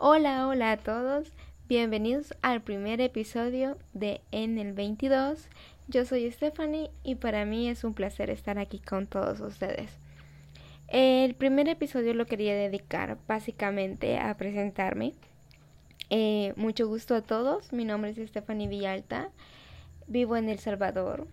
Hola, 0.00 0.46
hola 0.46 0.70
a 0.70 0.76
todos. 0.76 1.26
Bienvenidos 1.66 2.32
al 2.40 2.62
primer 2.62 3.00
episodio 3.00 3.76
de 3.94 4.20
En 4.30 4.56
el 4.56 4.72
22. 4.72 5.48
Yo 5.88 6.04
soy 6.04 6.30
Stephanie 6.30 6.92
y 7.02 7.16
para 7.16 7.44
mí 7.44 7.68
es 7.68 7.82
un 7.82 7.94
placer 7.94 8.30
estar 8.30 8.60
aquí 8.60 8.78
con 8.78 9.08
todos 9.08 9.40
ustedes. 9.40 9.90
El 10.86 11.34
primer 11.34 11.68
episodio 11.68 12.14
lo 12.14 12.26
quería 12.26 12.54
dedicar 12.54 13.18
básicamente 13.26 14.20
a 14.20 14.36
presentarme. 14.36 15.14
Eh, 16.10 16.52
mucho 16.54 16.86
gusto 16.86 17.16
a 17.16 17.22
todos. 17.22 17.72
Mi 17.72 17.84
nombre 17.84 18.12
es 18.12 18.28
Stephanie 18.28 18.68
Villalta. 18.68 19.30
Vivo 20.06 20.36
en 20.36 20.48
El 20.48 20.60
Salvador. 20.60 21.26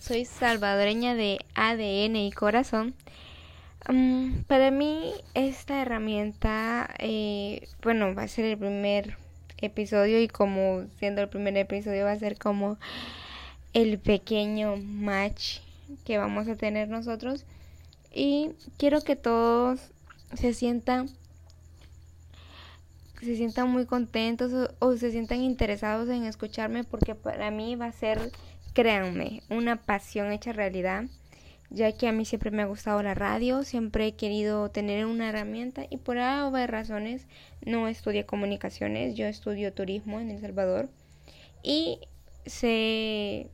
Soy 0.00 0.24
salvadoreña 0.24 1.14
de 1.14 1.40
ADN 1.54 2.16
y 2.16 2.32
corazón. 2.32 2.94
Mm, 3.88 4.42
para 4.48 4.70
mí 4.70 5.12
esta 5.34 5.80
herramienta, 5.80 6.92
eh, 6.98 7.68
bueno, 7.82 8.14
va 8.14 8.22
a 8.22 8.28
ser 8.28 8.44
el 8.46 8.58
primer 8.58 9.16
episodio 9.58 10.20
y 10.20 10.28
como 10.28 10.84
siendo 10.98 11.22
el 11.22 11.28
primer 11.28 11.56
episodio 11.56 12.04
va 12.04 12.12
a 12.12 12.18
ser 12.18 12.36
como 12.38 12.78
el 13.74 13.98
pequeño 13.98 14.76
match 14.76 15.60
que 16.04 16.18
vamos 16.18 16.48
a 16.48 16.56
tener 16.56 16.88
nosotros. 16.88 17.44
Y 18.12 18.52
quiero 18.78 19.02
que 19.02 19.16
todos 19.16 19.80
se 20.34 20.54
sientan 20.54 21.10
se 23.20 23.34
sientan 23.36 23.70
muy 23.70 23.86
contentos 23.86 24.52
o, 24.52 24.86
o 24.86 24.96
se 24.96 25.10
sientan 25.10 25.40
interesados 25.40 26.08
en 26.10 26.24
escucharme 26.24 26.84
porque 26.84 27.14
para 27.14 27.50
mí 27.50 27.74
va 27.74 27.86
a 27.86 27.92
ser 27.92 28.30
créanme 28.74 29.42
una 29.48 29.76
pasión 29.76 30.32
hecha 30.32 30.52
realidad 30.52 31.04
ya 31.70 31.92
que 31.92 32.08
a 32.08 32.12
mí 32.12 32.24
siempre 32.24 32.50
me 32.50 32.62
ha 32.62 32.66
gustado 32.66 33.02
la 33.02 33.14
radio, 33.14 33.64
siempre 33.64 34.06
he 34.06 34.12
querido 34.14 34.70
tener 34.70 35.06
una 35.06 35.28
herramienta 35.28 35.86
y 35.90 35.96
por 35.96 36.16
varias 36.16 36.70
razones 36.70 37.26
no 37.64 37.88
estudié 37.88 38.24
comunicaciones, 38.24 39.14
yo 39.14 39.26
estudio 39.26 39.72
turismo 39.72 40.20
en 40.20 40.30
El 40.30 40.40
Salvador 40.40 40.88
y 41.62 42.00
sé 42.44 43.48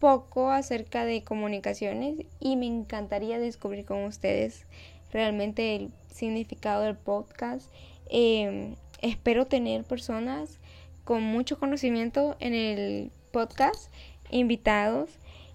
poco 0.00 0.50
acerca 0.50 1.04
de 1.04 1.22
comunicaciones 1.22 2.26
y 2.40 2.56
me 2.56 2.66
encantaría 2.66 3.38
descubrir 3.38 3.84
con 3.84 4.04
ustedes 4.04 4.64
realmente 5.12 5.76
el 5.76 5.90
significado 6.10 6.82
del 6.82 6.96
podcast. 6.96 7.70
Em, 8.08 8.74
espero 9.02 9.46
tener 9.46 9.84
personas 9.84 10.58
con 11.04 11.22
mucho 11.22 11.58
conocimiento 11.58 12.36
en 12.40 12.54
el 12.54 13.12
podcast, 13.30 13.92
invitados 14.30 15.10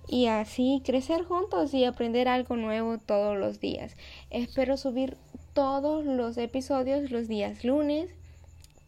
y 0.08 0.28
así 0.28 0.81
crecer 0.86 1.23
juntos 1.23 1.73
y 1.73 1.86
aprender 1.86 2.28
algo 2.28 2.56
nuevo 2.56 2.98
todos 2.98 3.38
los 3.38 3.59
días. 3.59 3.95
Espero 4.30 4.78
subir 4.78 5.17
todos 5.53 6.06
los 6.06 6.38
episodios 6.38 7.12
los 7.12 7.28
días 7.28 7.64
lunes 7.64 8.09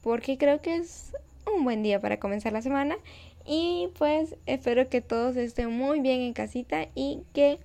porque 0.02 0.38
creo 0.38 0.62
que 0.62 0.76
es 0.76 1.14
un 1.56 1.64
buen 1.64 1.84
día 1.84 2.00
para 2.00 2.20
comenzar 2.20 2.54
la 2.54 2.62
semana 2.62 2.98
y 3.46 3.90
pues 3.98 4.36
espero 4.46 4.90
que 4.90 5.02
todos 5.02 5.38
estén 5.38 5.72
muy 5.72 6.02
bien 6.02 6.22
en 6.22 6.34
casita 6.34 6.88
y 6.94 7.22
que 7.34 7.60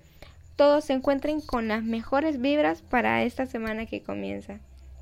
todos 0.56 0.84
se 0.84 0.92
encuentren 0.92 1.40
con 1.40 1.68
las 1.68 1.82
mejores 1.82 2.40
vibras 2.40 2.82
para 2.82 3.24
esta 3.24 3.46
semana 3.46 3.86
que 3.86 4.02
comienza. 4.02 4.60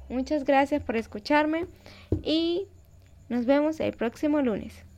Muchas 0.09 0.45
gracias 0.45 0.83
por 0.83 0.97
escucharme 0.97 1.67
y 2.23 2.67
nos 3.29 3.47
vemos 3.47 3.79
el 3.81 3.93
próximo 3.93 4.41
lunes. 4.41 4.90